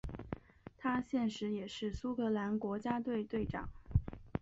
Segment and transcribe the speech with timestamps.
[0.79, 3.69] 他现时也是苏格兰国家队队长。